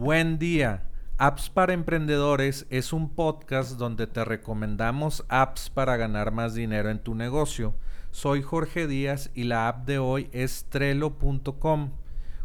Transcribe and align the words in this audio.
Buen 0.00 0.38
día. 0.38 0.84
Apps 1.18 1.50
para 1.50 1.74
Emprendedores 1.74 2.66
es 2.70 2.94
un 2.94 3.10
podcast 3.10 3.72
donde 3.72 4.06
te 4.06 4.24
recomendamos 4.24 5.26
apps 5.28 5.68
para 5.68 5.98
ganar 5.98 6.32
más 6.32 6.54
dinero 6.54 6.88
en 6.88 7.00
tu 7.00 7.14
negocio. 7.14 7.74
Soy 8.10 8.40
Jorge 8.40 8.86
Díaz 8.86 9.30
y 9.34 9.44
la 9.44 9.68
app 9.68 9.84
de 9.86 9.98
hoy 9.98 10.30
es 10.32 10.64
Trello.com. 10.70 11.90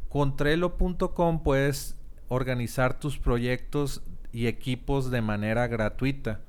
Con 0.10 0.36
Trello.com 0.36 1.44
puedes 1.44 1.96
organizar 2.28 3.00
tus 3.00 3.20
proyectos 3.20 4.04
y 4.34 4.48
equipos 4.48 5.10
de 5.10 5.22
manera 5.22 5.68
gratuita. 5.68 6.42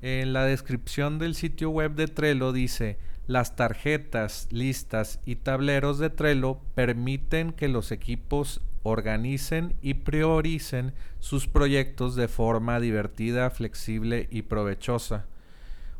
En 0.00 0.32
la 0.32 0.44
descripción 0.44 1.18
del 1.18 1.34
sitio 1.34 1.70
web 1.70 1.96
de 1.96 2.06
Trello 2.06 2.52
dice, 2.52 3.00
las 3.26 3.56
tarjetas, 3.56 4.46
listas 4.52 5.18
y 5.26 5.34
tableros 5.34 5.98
de 5.98 6.10
Trello 6.10 6.60
permiten 6.76 7.50
que 7.50 7.66
los 7.66 7.90
equipos 7.90 8.60
organicen 8.86 9.74
y 9.82 9.94
prioricen 9.94 10.92
sus 11.18 11.48
proyectos 11.48 12.14
de 12.14 12.28
forma 12.28 12.80
divertida, 12.80 13.50
flexible 13.50 14.28
y 14.30 14.42
provechosa. 14.42 15.26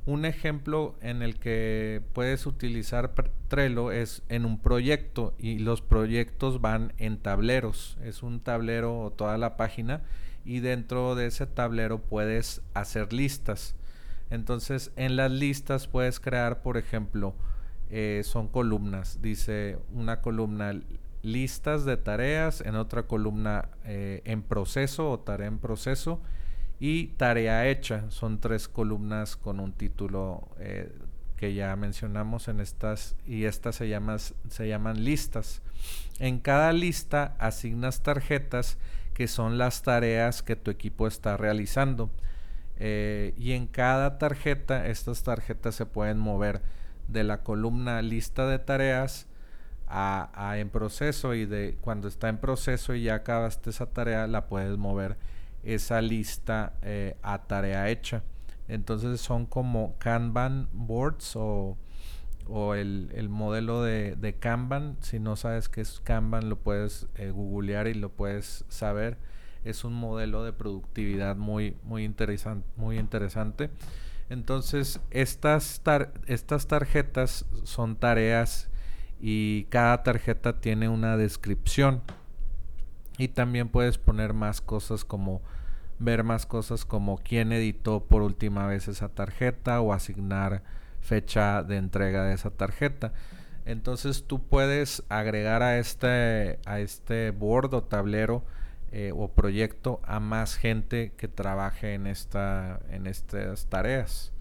Un 0.07 0.25
ejemplo 0.25 0.95
en 1.01 1.21
el 1.21 1.37
que 1.37 2.01
puedes 2.13 2.47
utilizar 2.47 3.13
Trello 3.49 3.91
es 3.91 4.23
en 4.29 4.45
un 4.45 4.61
proyecto 4.61 5.35
y 5.37 5.59
los 5.59 5.83
proyectos 5.83 6.61
van 6.61 6.93
en 6.99 7.19
tableros. 7.19 7.99
Es 8.05 8.23
un 8.23 8.39
tablero 8.39 9.01
o 9.01 9.11
toda 9.11 9.37
la 9.37 9.57
página 9.57 10.03
y 10.45 10.61
dentro 10.61 11.17
de 11.17 11.27
ese 11.27 11.47
tablero 11.47 11.99
puedes 11.99 12.63
hacer 12.73 13.13
listas. 13.13 13.75
Entonces 14.31 14.93
en 14.95 15.17
las 15.17 15.33
listas 15.33 15.89
puedes 15.89 16.21
crear, 16.21 16.63
por 16.63 16.77
ejemplo, 16.77 17.35
eh, 17.91 18.23
son 18.25 18.47
columnas. 18.47 19.21
Dice 19.23 19.79
una 19.93 20.21
columna 20.21 20.81
listas 21.27 21.85
de 21.85 21.97
tareas, 21.97 22.61
en 22.61 22.77
otra 22.77 23.03
columna 23.03 23.69
eh, 23.85 24.23
en 24.25 24.43
proceso 24.43 25.11
o 25.11 25.19
tarea 25.19 25.49
en 25.49 25.59
proceso 25.59 26.21
y 26.79 27.09
tarea 27.09 27.67
hecha. 27.69 28.11
Son 28.11 28.41
tres 28.41 28.69
columnas 28.69 29.37
con 29.37 29.61
un 29.61 29.73
título 29.73 30.49
eh, 30.59 30.93
que 31.37 31.55
ya 31.55 31.75
mencionamos 31.77 32.49
en 32.49 32.61
estas 32.61 33.17
y 33.27 33.45
estas 33.45 33.77
se, 33.77 33.99
se 34.49 34.69
llaman 34.69 35.05
listas. 35.05 35.63
En 36.19 36.39
cada 36.39 36.73
lista 36.73 37.35
asignas 37.39 38.03
tarjetas 38.03 38.79
que 39.13 39.29
son 39.29 39.59
las 39.59 39.83
tareas 39.83 40.43
que 40.43 40.57
tu 40.57 40.71
equipo 40.71 41.07
está 41.07 41.37
realizando. 41.37 42.11
Eh, 42.79 43.35
y 43.39 43.53
en 43.53 43.67
cada 43.67 44.19
tarjeta, 44.19 44.87
estas 44.87 45.23
tarjetas 45.23 45.75
se 45.75 45.87
pueden 45.87 46.19
mover 46.19 46.61
de 47.09 47.25
la 47.25 47.43
columna 47.43 48.03
lista 48.03 48.47
de 48.47 48.59
tareas 48.59 49.27
a, 49.89 50.55
en 50.59 50.71
proceso 50.71 51.35
y 51.35 51.47
de 51.47 51.77
cuando 51.81 52.09
está 52.09 52.29
en 52.29 52.39
proceso 52.39 52.95
y 52.95 53.05
ya 53.05 53.17
acabaste 53.17 53.71
esa 53.71 53.87
tarea 53.87 54.27
la 54.27 54.47
puedes 54.47 54.77
mover 54.77 55.17
esa 55.63 56.01
lista 56.01 56.75
eh, 56.83 57.17
a 57.23 57.43
tarea 57.43 57.89
hecha. 57.89 58.23
Entonces 58.69 59.21
son 59.21 59.47
como 59.47 59.97
Kanban 59.99 60.69
boards 60.73 61.37
o, 61.37 61.77
el, 62.75 63.29
modelo 63.29 63.83
de, 63.83 64.37
Kanban. 64.39 64.97
Si 65.01 65.19
no 65.19 65.37
sabes 65.37 65.69
qué 65.69 65.81
es 65.81 66.01
Kanban 66.01 66.49
lo 66.49 66.57
puedes 66.57 67.07
eh, 67.17 67.31
googlear 67.31 67.87
y 67.87 67.95
lo 67.95 68.11
puedes 68.11 68.65
saber. 68.69 69.19
Es 69.65 69.85
un 69.85 69.95
modelo 69.95 70.45
de 70.45 70.53
productividad 70.53 71.37
muy 71.37 71.77
muy 71.83 72.05
interesante 72.05 72.67
muy 72.77 72.99
interesante. 72.99 73.71
Entonces 74.29 75.01
estas, 75.11 75.81
estas 76.27 76.67
tarjetas 76.67 77.47
son 77.63 77.97
tareas 77.97 78.69
y 79.21 79.65
cada 79.65 80.03
tarjeta 80.03 80.61
tiene 80.61 80.89
una 80.89 81.17
descripción 81.17 82.03
y 83.19 83.29
también 83.29 83.69
puedes 83.69 83.99
poner 83.99 84.35
más 84.35 84.61
cosas 84.61 85.05
como 85.05 85.41
ver 85.99 86.25
más 86.25 86.45
cosas 86.45 86.85
como 86.85 87.19
quién 87.19 87.53
editó 87.53 88.05
por 88.05 88.23
última 88.23 88.67
vez 88.67 88.89
esa 88.89 89.09
tarjeta 89.09 89.81
o 89.81 89.93
asignar 89.93 90.63
fecha 91.01 91.63
de 91.63 91.77
entrega 91.77 92.25
de 92.25 92.35
esa 92.35 92.51
tarjeta. 92.51 93.13
Entonces 93.65 94.25
tú 94.27 94.43
puedes 94.43 95.03
agregar 95.09 95.63
a 95.63 95.79
este, 95.79 96.59
a 96.67 96.81
este 96.81 97.31
board 97.31 97.75
o 97.75 97.83
tablero 97.83 98.45
eh, 98.93 99.13
o 99.17 99.29
proyecto 99.29 100.01
a 100.05 100.21
más 100.21 100.57
gente 100.57 101.13
que 101.17 101.29
trabaje 101.29 101.95
en, 101.95 102.07
esta, 102.07 102.81
en 102.91 103.07
estas 103.07 103.67
tareas. 103.67 104.33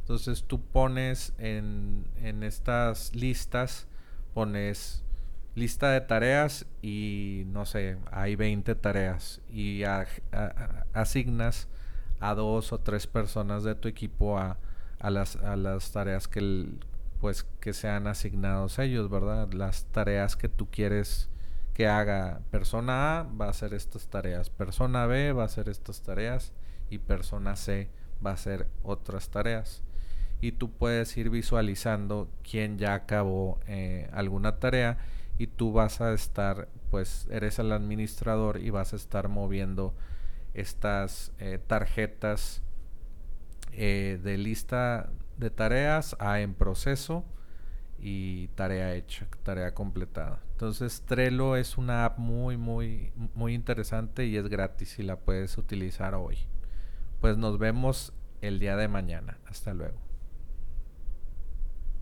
Entonces 0.00 0.44
tú 0.44 0.60
pones 0.60 1.32
en, 1.38 2.04
en 2.22 2.42
estas 2.42 3.14
listas 3.14 3.86
pones 4.34 5.02
lista 5.54 5.90
de 5.90 6.00
tareas 6.00 6.66
y 6.80 7.44
no 7.46 7.66
sé, 7.66 7.98
hay 8.10 8.36
20 8.36 8.74
tareas 8.74 9.40
y 9.50 9.82
asignas 10.94 11.68
a 12.20 12.34
dos 12.34 12.72
o 12.72 12.78
tres 12.78 13.06
personas 13.06 13.64
de 13.64 13.74
tu 13.74 13.88
equipo 13.88 14.38
a, 14.38 14.58
las, 15.02 15.36
a 15.36 15.56
las 15.56 15.92
tareas 15.92 16.28
que 16.28 16.68
pues 17.20 17.44
que 17.60 17.72
sean 17.72 18.08
asignados 18.08 18.80
ellos, 18.80 19.08
¿verdad? 19.08 19.52
Las 19.52 19.84
tareas 19.86 20.36
que 20.36 20.48
tú 20.48 20.68
quieres 20.70 21.28
que 21.72 21.86
haga 21.86 22.40
persona 22.50 23.20
A 23.20 23.22
va 23.22 23.46
a 23.46 23.50
hacer 23.50 23.74
estas 23.74 24.08
tareas, 24.08 24.50
persona 24.50 25.06
B 25.06 25.32
va 25.32 25.42
a 25.44 25.46
hacer 25.46 25.68
estas 25.68 26.02
tareas 26.02 26.52
y 26.90 26.98
persona 26.98 27.56
C 27.56 27.88
va 28.24 28.30
a 28.30 28.34
hacer 28.34 28.66
otras 28.82 29.30
tareas 29.30 29.82
y 30.42 30.50
tú 30.50 30.72
puedes 30.72 31.16
ir 31.16 31.30
visualizando 31.30 32.28
quién 32.42 32.76
ya 32.76 32.94
acabó 32.94 33.60
eh, 33.68 34.10
alguna 34.12 34.58
tarea 34.58 34.98
y 35.38 35.46
tú 35.46 35.72
vas 35.72 36.00
a 36.00 36.12
estar, 36.12 36.68
pues 36.90 37.28
eres 37.30 37.60
el 37.60 37.70
administrador 37.70 38.60
y 38.60 38.70
vas 38.70 38.92
a 38.92 38.96
estar 38.96 39.28
moviendo 39.28 39.94
estas 40.52 41.32
eh, 41.38 41.60
tarjetas 41.64 42.60
eh, 43.72 44.18
de 44.22 44.36
lista 44.36 45.10
de 45.38 45.50
tareas 45.50 46.16
a 46.18 46.40
en 46.40 46.54
proceso 46.54 47.24
y 48.00 48.48
tarea 48.48 48.96
hecha, 48.96 49.28
tarea 49.44 49.74
completada. 49.74 50.40
Entonces 50.50 51.02
Trello 51.06 51.54
es 51.54 51.78
una 51.78 52.04
app 52.04 52.18
muy, 52.18 52.56
muy, 52.56 53.12
muy 53.36 53.54
interesante 53.54 54.26
y 54.26 54.36
es 54.36 54.48
gratis 54.48 54.98
y 54.98 55.04
la 55.04 55.20
puedes 55.20 55.56
utilizar 55.56 56.16
hoy. 56.16 56.36
Pues 57.20 57.38
nos 57.38 57.58
vemos 57.58 58.12
el 58.40 58.58
día 58.58 58.76
de 58.76 58.88
mañana. 58.88 59.38
Hasta 59.46 59.72
luego. 59.72 60.11